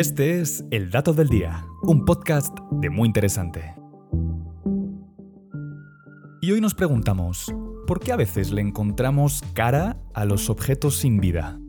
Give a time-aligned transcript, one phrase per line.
[0.00, 3.74] Este es El Dato del Día, un podcast de muy interesante.
[6.40, 7.54] Y hoy nos preguntamos,
[7.86, 11.60] ¿por qué a veces le encontramos cara a los objetos sin vida?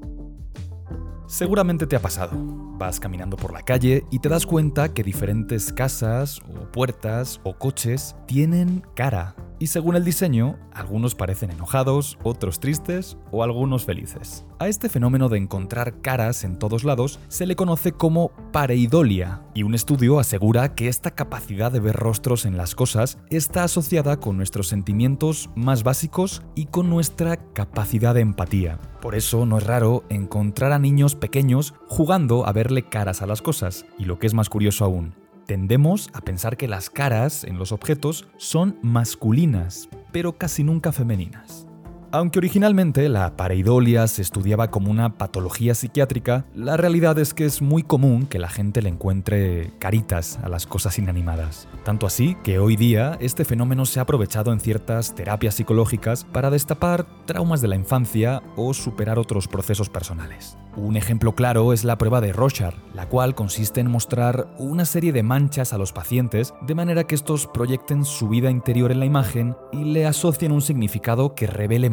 [1.27, 2.31] Seguramente te ha pasado.
[2.77, 7.57] Vas caminando por la calle y te das cuenta que diferentes casas o puertas o
[7.57, 9.35] coches tienen cara.
[9.61, 14.43] Y según el diseño, algunos parecen enojados, otros tristes o algunos felices.
[14.57, 19.61] A este fenómeno de encontrar caras en todos lados se le conoce como pareidolia, y
[19.61, 24.35] un estudio asegura que esta capacidad de ver rostros en las cosas está asociada con
[24.35, 28.79] nuestros sentimientos más básicos y con nuestra capacidad de empatía.
[28.99, 33.43] Por eso no es raro encontrar a niños pequeños jugando a verle caras a las
[33.43, 35.13] cosas, y lo que es más curioso aún,
[35.45, 41.67] Tendemos a pensar que las caras en los objetos son masculinas, pero casi nunca femeninas.
[42.13, 47.61] Aunque originalmente la pareidolia se estudiaba como una patología psiquiátrica, la realidad es que es
[47.61, 51.69] muy común que la gente le encuentre caritas a las cosas inanimadas.
[51.85, 56.49] Tanto así que hoy día este fenómeno se ha aprovechado en ciertas terapias psicológicas para
[56.49, 60.57] destapar traumas de la infancia o superar otros procesos personales.
[60.75, 65.11] Un ejemplo claro es la prueba de Rorschach, la cual consiste en mostrar una serie
[65.11, 69.05] de manchas a los pacientes de manera que estos proyecten su vida interior en la
[69.05, 71.89] imagen y le asocien un significado que revele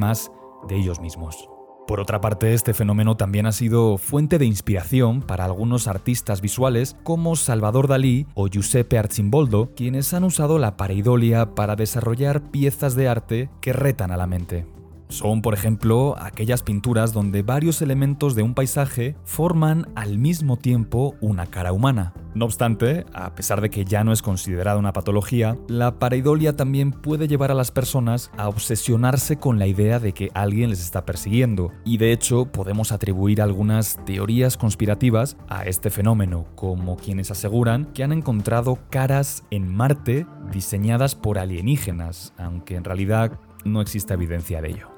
[0.69, 1.49] de ellos mismos.
[1.87, 6.97] Por otra parte, este fenómeno también ha sido fuente de inspiración para algunos artistas visuales
[7.03, 13.09] como Salvador Dalí o Giuseppe Arcimboldo, quienes han usado la pareidolia para desarrollar piezas de
[13.09, 14.67] arte que retan a la mente.
[15.09, 21.15] Son, por ejemplo, aquellas pinturas donde varios elementos de un paisaje forman al mismo tiempo
[21.23, 22.13] una cara humana.
[22.39, 26.93] No obstante, a pesar de que ya no es considerada una patología, la pareidolia también
[26.93, 31.05] puede llevar a las personas a obsesionarse con la idea de que alguien les está
[31.05, 37.87] persiguiendo, y de hecho podemos atribuir algunas teorías conspirativas a este fenómeno, como quienes aseguran
[37.87, 43.33] que han encontrado caras en Marte diseñadas por alienígenas, aunque en realidad
[43.65, 44.98] no existe evidencia de ello.